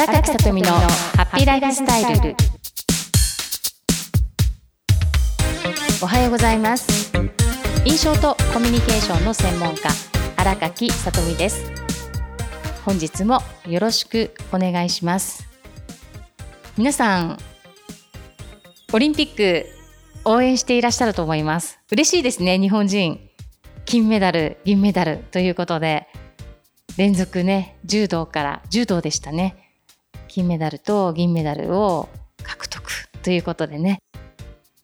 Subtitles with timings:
[0.00, 2.34] 荒垣さとみのハッピーライフスタイル。
[6.00, 7.12] おはようございます。
[7.84, 9.90] 印象とコミュニケーションの専門家
[10.38, 11.70] 荒垣さとみです。
[12.86, 15.46] 本日もよろしくお願いします。
[16.78, 17.38] 皆さん
[18.94, 19.66] オリンピック
[20.24, 21.78] 応援していらっしゃると思います。
[21.92, 23.20] 嬉しいですね日本人。
[23.84, 26.06] 金メダル銀メダルということで。
[26.96, 29.69] 連続ね柔道から柔道でしたね。
[30.30, 32.08] 金メダルと銀メダルを
[32.42, 32.88] 獲得
[33.22, 34.00] ということでね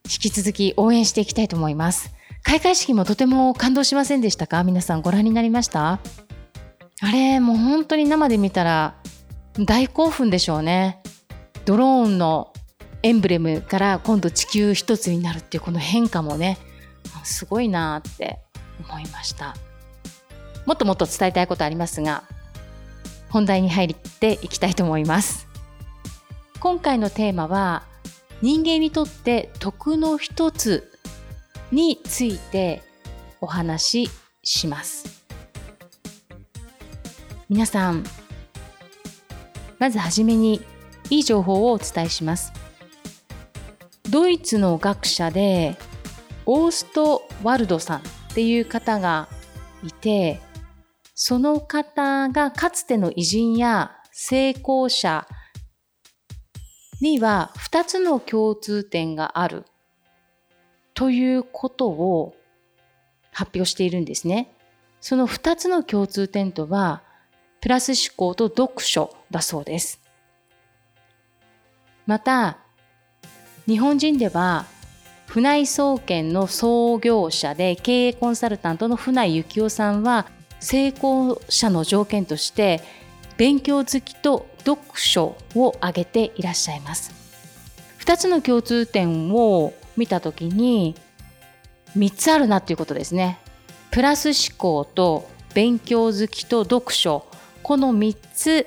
[0.05, 2.13] 引き続き応援していきたいと思います。
[2.43, 4.63] 開会式もとても感動しませんでしたか？
[4.63, 6.01] 皆さんご覧になりました？
[7.01, 8.97] あれもう本当に生で見たら
[9.59, 11.03] 大興奮でしょうね。
[11.65, 12.53] ドローンの
[13.03, 16.59] エンブレムから今度地球一つになるっていうこの変化もね
[17.25, 18.39] すごいなって
[18.89, 19.57] 思いました。
[20.67, 22.25] もっともっと伝えたいことありますが
[23.29, 25.47] 本題に入っていきたいと思います。
[26.61, 27.85] 今回のテーマは
[28.43, 30.91] 人間にとって徳の一つ
[31.73, 32.83] について
[33.41, 34.11] お話し
[34.43, 35.25] します。
[37.49, 38.05] 皆さん
[39.79, 40.61] まずはじめに
[41.11, 42.53] いい情報をお伝えします。
[44.11, 45.77] ドイツの学者で
[46.47, 48.03] オーストワルドさんっ
[48.35, 49.29] ていう方が
[49.85, 50.41] いて
[51.19, 55.27] その方がかつての偉人や成功者
[57.01, 59.65] には2つの共通点がある
[60.93, 62.37] ということを
[63.33, 64.53] 発表しているんですね。
[65.01, 67.03] その2つの共通点とは
[67.63, 70.03] プラス思考と読書だそうです。
[72.07, 72.59] また
[73.67, 74.67] 日本人では
[75.27, 80.27] 船井総研の創業者で経営コンサルタントの船井幸雄さんは
[80.61, 82.83] 成功者の条件として
[83.37, 87.13] 勉強好きと読書を挙げていらっしゃいます。
[88.01, 90.95] 2つの共通点を見た時に
[91.97, 93.39] 3つあるなっていうことですね。
[93.91, 97.27] プラス思考と勉強好きと読書。
[97.63, 98.67] この3つ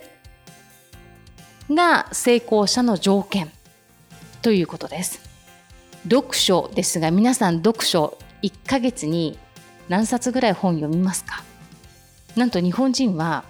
[1.70, 3.52] が成功者の条件
[4.42, 5.22] ということです。
[6.04, 9.38] 読書ですが皆さん読書1ヶ月に
[9.88, 11.44] 何冊ぐらい本読みますか？
[12.40, 13.44] なんと日本人は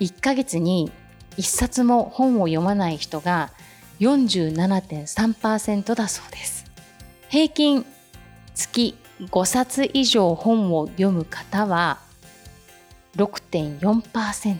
[0.00, 0.90] 1ヶ月に
[1.36, 3.52] 1冊も本を読まない人が
[4.00, 6.64] 47.3%だそうです。
[7.28, 7.86] 平均
[8.56, 12.00] 月5冊以上本を読む方は
[13.14, 14.58] 6.4%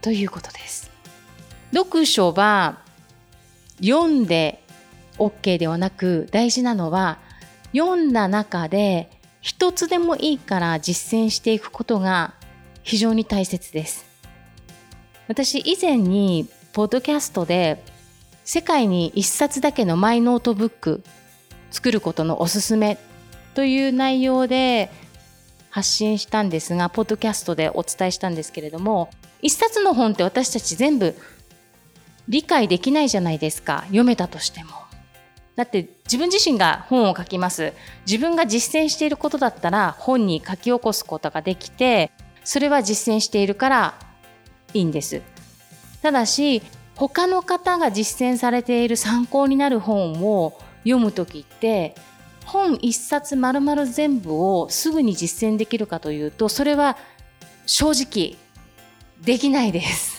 [0.00, 0.92] ということです。
[1.74, 2.78] 読書は
[3.80, 4.62] 読んで
[5.18, 7.18] OK ではなく大事なのは
[7.72, 9.10] 読んだ中で
[9.46, 12.34] 一つでもいいから実践していくことが
[12.82, 14.04] 非常に大切です。
[15.28, 17.80] 私以前にポッドキャストで
[18.42, 21.04] 世界に一冊だけのマイノートブック
[21.70, 22.98] 作ることのおすすめ
[23.54, 24.90] という内容で
[25.70, 29.10] 発信したんですが、ポッドキャストでお伝えしたんですけれども、
[29.42, 31.14] 一冊の本って私たち全部
[32.28, 33.82] 理解できないじゃないですか。
[33.86, 34.85] 読めたとしても。
[35.56, 37.72] だって自分自身が本を書きます。
[38.06, 42.12] 自分が実践していることだったら本に書き起こすことができて、
[42.44, 43.94] それは実践しているから
[44.74, 45.22] いいんです。
[46.02, 46.62] ただし、
[46.96, 51.94] 他の方が実践されている参考になる本を読む時って
[52.46, 56.96] 本一冊丸々全部をすぐに実践できるかというとそれは
[57.66, 58.38] 正直
[59.22, 60.15] できないです。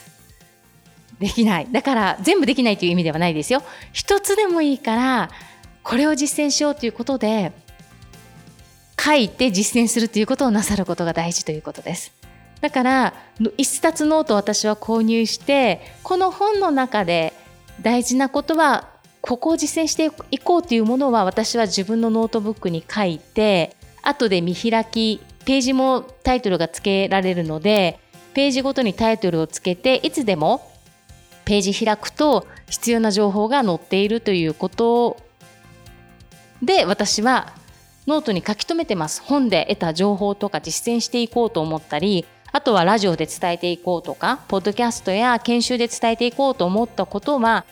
[1.20, 1.68] できない。
[1.72, 3.64] だから全部できないという意味ではないですよ。
[3.92, 5.30] 一つでもいいから
[5.84, 7.52] これを実践しようということで
[9.00, 12.12] 書いて実践するということをなさることが大事ということです。
[12.62, 13.14] だから
[13.58, 17.34] 一冊ノートを私は購入してこの本の中で
[17.82, 18.90] 大事なことは
[19.22, 28.00] ここを実践していこうというものは私は自分のノートブックに書いて後で見開きページもタイトルが付けられるので
[28.34, 30.72] ページごとにタイトルをつけていつでも
[31.48, 35.18] ページ開くと必要な情報が載っているということ
[36.62, 37.54] で私は
[38.06, 47.66] ノートに書き留めてます本で得た情報とか実践していこうと思ったりあとはラジオで伝えていこうとか、ポッドキャストや研修で伝えていこうと思ったことは、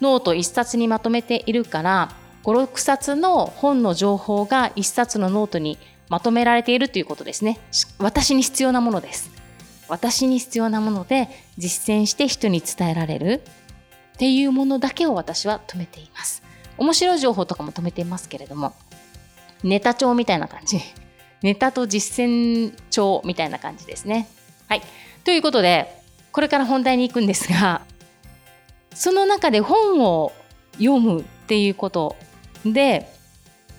[0.00, 2.10] ノート1冊にまとめているから、
[2.42, 5.78] 5、6冊の本の情報が1冊のノートに
[6.08, 7.58] まとめられているということですね。
[7.98, 9.30] 私に必要なものです。
[9.88, 11.28] 私に必要なもので
[11.58, 13.42] 実践して人に伝えられる
[14.14, 16.42] っていうものだけを私は留めています。
[16.78, 18.74] 面白い情報とかも留めていますけれども、
[19.62, 20.80] ネタ帳みたいな感じ。
[21.42, 24.28] ネタと実践帳みたいな感じですね。
[24.68, 24.82] はい。
[25.24, 25.96] ということで、
[26.36, 27.80] これから本題に行くんですが
[28.94, 30.32] その中で本を
[30.74, 32.14] 読むっていうこと
[32.66, 33.10] で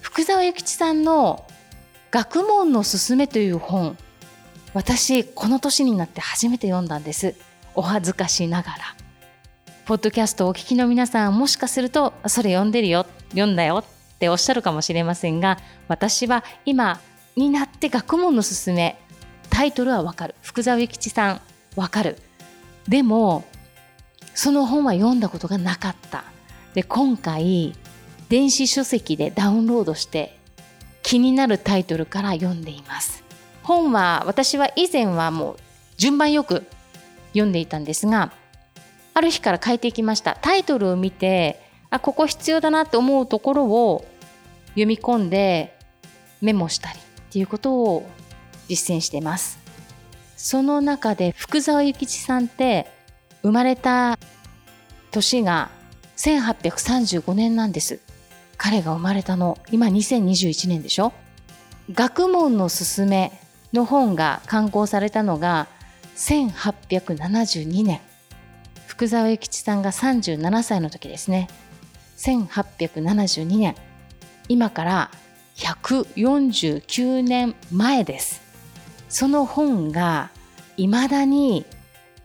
[0.01, 1.45] 福沢諭吉さんの
[2.09, 3.95] 「学問のすすめ」という本
[4.77, 7.33] 私この年になって初めて読んだんです。
[7.73, 8.77] お恥ずかしながら。
[9.87, 15.57] ポッドキャストをお聞きの皆さんもしかするとそれ読んでるよ読んだよっておっしゃるかもしれませんが
[15.87, 16.99] 私は今
[17.35, 18.99] になって学問のすすめ
[19.49, 20.35] タイトルはわかる。
[20.43, 21.41] 福沢諭吉さん
[21.75, 22.17] わかる。
[22.87, 23.45] でも
[24.35, 26.23] その本は読んだことがなかった。
[26.75, 27.73] で今回
[28.29, 30.37] 電子書籍でダウンロードして
[31.01, 33.25] 気になるタイトルから読んでいます。
[33.67, 35.57] 本は私は以前はもう
[35.97, 36.65] 順番よく
[37.33, 38.31] 読んでいたんですが
[39.13, 40.37] ある日から変えていきました。
[40.41, 41.59] タイトルを見て
[41.89, 44.05] あここ必要だなって思うところを
[44.69, 45.77] 読み込んで
[46.41, 48.09] メモしたりっていうことを
[48.69, 49.59] 実践しています。
[50.37, 52.87] その中で福沢諭吉さんって
[53.41, 54.17] 生まれた
[55.11, 55.69] 年が
[56.15, 57.99] 1835年なんです。
[58.55, 61.11] 彼が生まれたの今2021年でしょ。
[61.91, 63.41] 学問のすすめ
[63.73, 65.67] の本が刊行されたのが
[66.15, 68.01] 1872年。
[68.87, 71.47] 福沢諭吉さんが37歳の時ですね。
[72.17, 73.75] 1872年。
[74.49, 75.11] 今から
[75.57, 78.41] 149年前です。
[79.09, 80.31] その本が
[80.77, 81.65] いまだに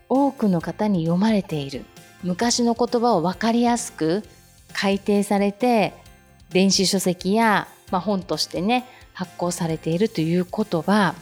[0.09, 1.85] 多くの方に読まれている。
[2.23, 4.23] 昔の言葉を分かりやすく
[4.73, 5.93] 改訂されて
[6.51, 11.15] 電子書籍や、まあ、本としてね発行されているということは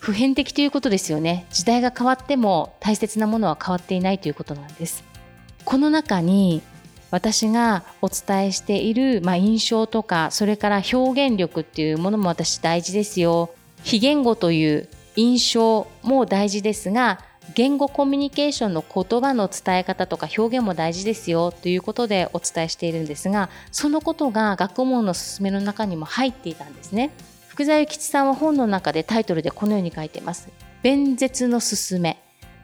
[0.00, 1.46] 普遍的ということですよね。
[1.50, 5.04] 時代が変わっても大切なものは変わっていないということなんです。
[5.66, 6.62] この中に
[7.10, 13.50] 私がお伝えしている、まあ、印象とかそれから表現力っていうものも私大事ですよ。
[13.82, 17.20] 非言語という印象も大事ですが
[17.54, 21.52] 言語コミュニケーションの言葉の伝え方とか表現も大事ですよ。
[21.52, 27.10] ということでお伝えしているんですがそのことが学問の勧めの中にも入っていたんですね。
[27.60, 30.48] 福沢諭吉さんは本の中でタイトルでこのように書いています。
[30.82, 32.16] 弁舌の勧め。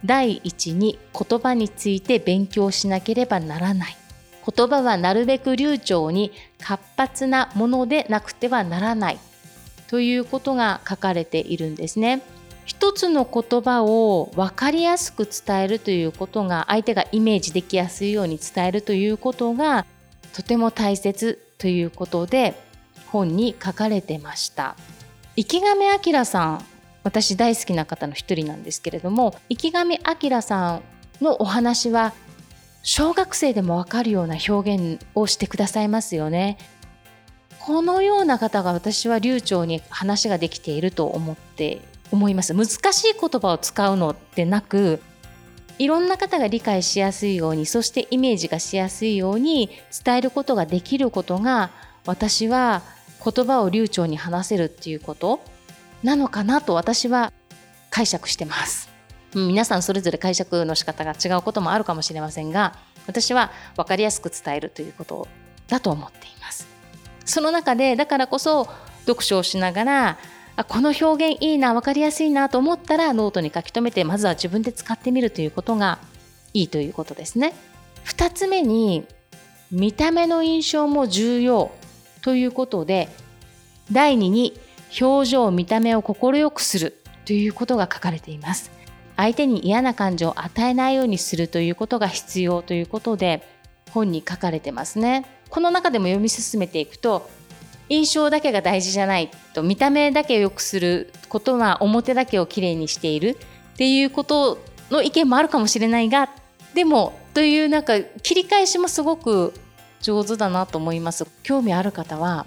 [0.06, 3.96] 第一に言葉について勉強しなければならない。
[4.56, 6.32] 言葉はなるべく流暢に
[6.62, 9.19] 活発なものでなくてはならない。
[9.88, 12.22] ということが書かれているんですね。
[12.64, 19.84] 一つの言葉を分かりやすく伝えるということが相手がイメージできやすいように伝えるということが
[20.32, 22.54] とても大切ということで
[23.11, 24.76] 本に書かれてました。
[25.37, 26.64] 池上彰さん
[27.03, 30.82] 私大好きな方の一人なんですけれども池上彰さん
[31.23, 32.14] のお話は
[32.82, 36.56] 小学生でもわかるような表現をしてくださいますよね。
[37.61, 41.81] このような方が私は流暢に話ができていると思って
[42.12, 42.55] 思います。
[42.55, 45.03] 難しい言葉を使うのでなく
[45.79, 49.69] いろんな方が理解しやすいようにそしてイメージがしやすいように
[50.05, 51.70] 伝えることができることが
[52.06, 52.82] 私は
[53.32, 55.40] 言葉を流暢に話せるっていうこと？
[56.05, 57.32] なのかなと私は
[57.90, 58.88] 解釈してます。
[59.34, 65.28] 皆さんそれぞれ解釈の仕方が違うこともあるかもしれませんが私は分かりやすく伝えるということ
[65.69, 66.67] だと思っています。
[67.25, 68.69] その中でだからこそ
[69.00, 70.19] 読書をしながら
[70.55, 75.99] あこの表現いいな分かりやすいなと思ったらノートに書き留めてまずは自分で使ってみるということが
[76.55, 77.53] いいということですね。
[78.06, 79.05] 2つ目に
[79.70, 81.72] 見た目の印象も重要
[82.27, 83.09] ということで
[83.93, 84.59] 第2に
[85.01, 88.73] 表情見た目を快くするということが書かれています。
[89.17, 93.47] 相手に嫌な感情を与えないようにするということが必要ということで
[93.93, 95.25] 本に書かれてますね。
[95.51, 97.31] この中でも読み進めていくと
[97.89, 103.39] 印象だけが大事じゃないと見た目だけを良くすることは表だけをきれいにしている
[103.75, 104.59] っていうこと
[104.91, 106.29] の意見もあるかもしれないが
[106.75, 109.55] でもというなんか切り返しもすごく
[110.06, 111.27] 上手だなと思います。
[111.43, 112.46] 興味ある方は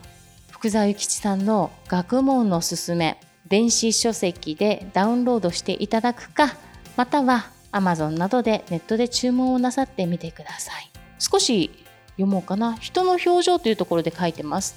[0.50, 6.56] 福沢諭吉さんの「学問のすすめ」電子書籍でダウンロードしていただくか
[6.96, 10.89] または Amazon などでネットで注文をなさってみてください。
[11.20, 11.70] 少し
[12.12, 12.75] 読もうかな。
[12.75, 14.75] 人の表情というところで書いてます。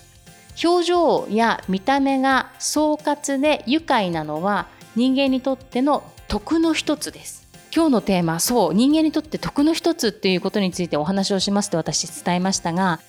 [0.65, 7.42] 表情や見た目が総括で愉快なのは人間にとっての徳の一つです。
[7.75, 13.00] 今日のテーマそう人間にとって徳の一つっていうことについてお話をしますと私伝えましたが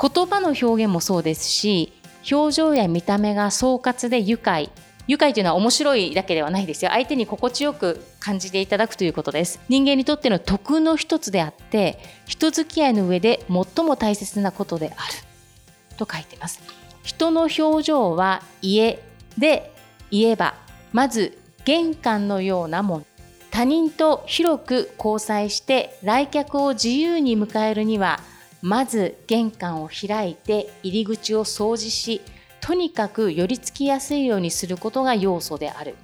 [0.00, 1.92] 言葉の表現もそうですし
[2.30, 4.70] 表情や見た目が総括で愉快。
[5.06, 6.90] 愉快というのは面白いだけではないですよ。
[6.90, 9.60] 相手に心地よく感じていただくということです。
[9.68, 15.98] 人間にとっての徳の一つであって人付き合いの上で最も大切なことである。
[15.98, 16.62] と書いてます。
[17.02, 19.02] 人の表情は家
[19.36, 19.70] で
[20.10, 20.54] 言えば
[20.94, 23.06] まず玄関のようなもの。
[23.54, 28.18] 他人と広く交際して来客を自由に迎えるには
[28.62, 32.20] まず玄関を開いて入り口を掃除し
[32.60, 35.94] とにかく寄り付きやすいようにすることが要素である。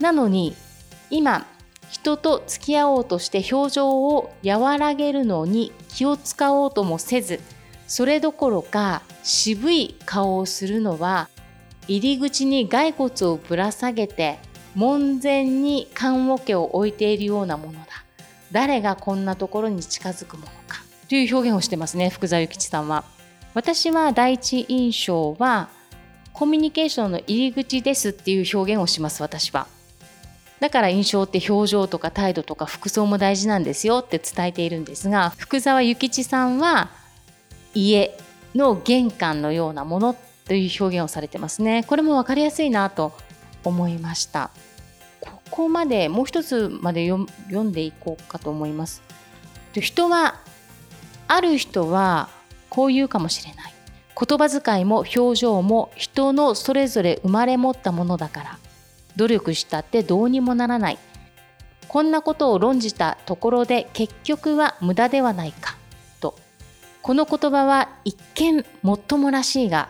[0.00, 0.56] なのに
[1.10, 1.46] 今
[1.90, 7.40] 人と付き合おうとして表情を和らげるのに気を使おうともせず
[7.86, 11.28] それどころか渋い顔をするのは
[11.88, 14.38] 入り口に骸骨をぶら下げて
[14.76, 17.86] 門前に棺桶を置いているようなものだ。
[18.52, 20.82] 誰がこんなところに近づくものか。
[21.08, 23.04] という表現をしてますね福沢諭吉さんは。
[23.54, 25.70] 私は第一印象は
[26.34, 29.66] コミュニケーションの入り口ですっていう表現をします私は。
[30.60, 36.90] だから印象って表情とか態度とか服装も大事なんですよって伝えているんですが福沢諭吉さんは
[37.74, 38.16] 家
[38.54, 40.16] の玄関のようなもの
[40.46, 41.82] という表現をされてますね。
[41.86, 43.12] これも分かりやすいなと
[43.64, 44.50] 思いました。
[45.50, 49.02] こまでもう一つまで読んでいこうかと思います。
[49.74, 50.40] 人は
[51.28, 52.28] ある人は
[52.70, 53.74] こう言うかもしれない。
[54.18, 58.58] 言葉遣いも表情も人のそれぞれ生まれ持ったものだから。
[59.16, 60.98] 努力したってどうにもならない。
[61.88, 65.76] こんなことを論じたところで結局は無駄ではないか。
[66.20, 66.34] と。
[67.02, 69.88] この言葉は一見もっともらしいが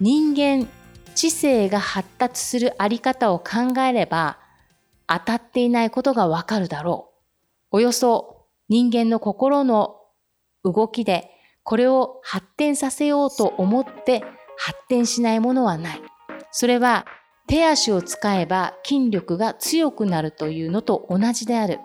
[0.00, 0.68] 人間
[1.14, 4.38] 知性が発達するあり方を考えれば
[5.10, 7.10] 当たっていないことがわかるだろ
[7.72, 9.96] うおよそ人間の心の
[10.64, 11.30] 動きで
[11.64, 14.22] これを発展させようと思って
[14.56, 16.02] 発展しないものはない
[16.52, 17.06] それは
[17.50, 21.80] 手足を使えば筋力が強くなるというのと同じである。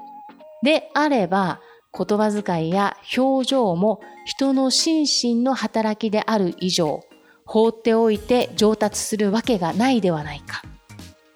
[0.62, 1.60] であれば
[1.92, 7.02] 言葉遣いや表情も人の心身の働きである以上
[7.46, 10.62] 放っておいて上達するわけがないではないか。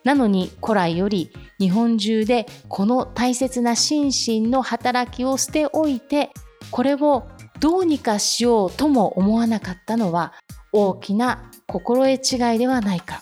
[0.03, 6.31] なのに古来より日本中でこの大切な心身の働きを捨ておいて
[6.71, 7.27] これを
[7.59, 10.33] どうにかしようとも思わなかったのは
[10.71, 13.21] 大きな心得違いではないか。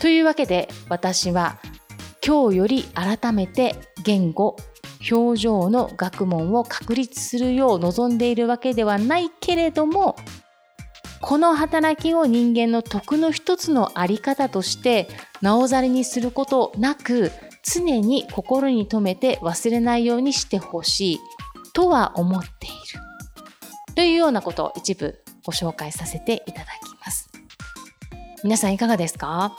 [0.00, 1.58] というわけで私は
[2.26, 4.56] 今日より改めて言語
[5.10, 10.16] 表情の学問を確立するよう望んでいるわけではないけれども
[11.30, 15.06] この働きを人間の徳の一つのあり方として
[15.40, 17.30] なおざりにすることなく
[17.62, 21.20] 常に心に留めて忘れないようにしてほしい
[21.72, 22.74] とは思っている。
[23.94, 26.68] というようなことを一部ご紹介させていただき
[27.06, 27.30] ます。
[28.42, 29.56] 皆さんいかがですか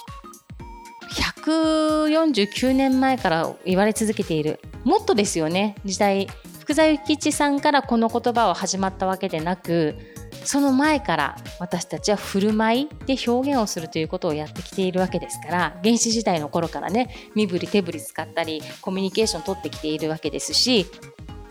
[1.46, 4.60] ？149年前から言われ続けている。
[4.84, 5.76] もっとですよね。
[5.86, 6.28] 時代。
[6.60, 9.96] 福沢諭吉さんからこの言葉は始まったわけでなく
[10.44, 20.86] その前から私たちは振る舞いで表現をするということをやってきているわけですから原始時代の頃からね身振り手振り使ったりコミュニケーション取ってきているわけですし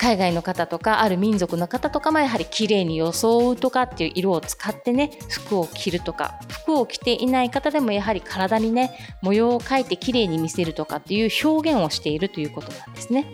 [0.01, 13.27] 海外の方とかある民族の方とかもやはり綺麗に装うとかっていう色を使ってね服を着るとか服を着ていない方でもやはり体にね模様を描いて綺麗に見せるとかっていう表現をしているということなんですね。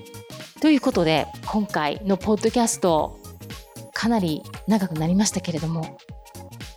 [0.60, 3.20] ということで今回のポッドキャスト
[3.96, 5.96] かなり長くなりましたけれども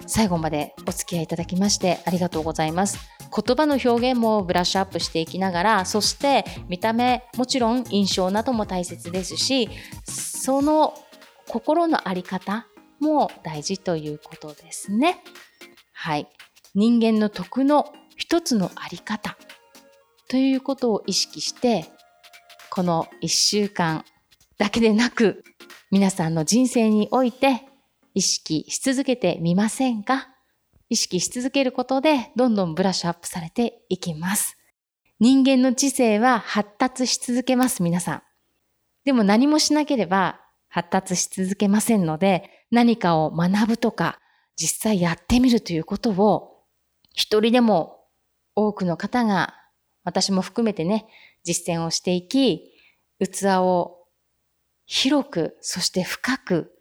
[0.07, 2.97] 最後までお付き合いいただきましてありがとうございます。
[3.29, 9.69] 言葉の表現もブラッシュアップしていきながらそして見た目もちろん印象なども大切ですし
[10.05, 10.95] その
[11.47, 12.65] 心の在り方
[12.99, 15.21] も大事ということですね。
[15.91, 16.27] はい。
[16.73, 19.38] 人間の徳の一つの在り方
[20.29, 21.85] ということを意識して
[22.69, 24.05] この1週間
[24.57, 25.43] だけでなく
[25.91, 27.63] 皆さんの人生において
[28.13, 30.29] 意識し続けてみませんか？
[30.88, 34.55] 意識し続けることでどんどんブラッシュアップされていきます。
[35.19, 38.22] 人間の知性は発達し続けます、皆さん。
[39.03, 44.19] でも何もしなければ発達し続けませんので、何かを学ぶとか、
[44.55, 46.62] 実際やってみるということを、
[47.15, 48.05] 一人でも
[48.55, 49.55] 多くの方が、
[50.03, 51.08] 私も含めてね、
[51.43, 52.72] 実践をしていき、
[53.19, 53.98] 器を
[54.91, 56.72] 広く、そして深く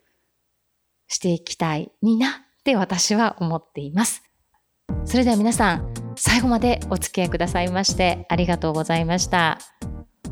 [1.08, 2.32] していきたいになっ
[2.64, 4.22] て私は思っています。
[5.04, 9.58] それでは皆さん、最後までお付き合いくださいましてありがとうございました。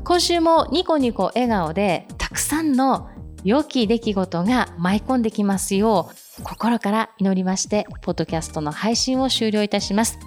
[0.05, 3.11] 今週もニコニコ笑顔でたくさんの
[3.45, 10.19] 良き出来事が舞い込んできますよう心から祈りまして、ポッドキャストの配信を終了いたします。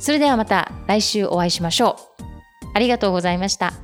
[0.00, 2.24] それではまた来週お会いしましょう。
[2.74, 3.74] ありがとうございました。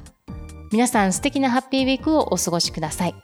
[0.73, 3.15] 皆さん素敵なハッピーウィークをお過ごしください。